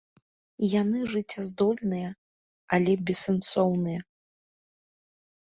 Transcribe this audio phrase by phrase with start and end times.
[0.81, 2.09] Яны жыццяздольныя,
[2.79, 4.01] але бессэнсоўныя.